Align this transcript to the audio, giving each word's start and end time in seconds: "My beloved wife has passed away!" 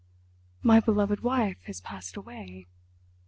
"My 0.63 0.79
beloved 0.79 1.19
wife 1.19 1.61
has 1.65 1.79
passed 1.79 2.17
away!" 2.17 2.65